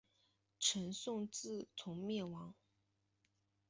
[0.59, 2.55] 陈朝自从灭亡。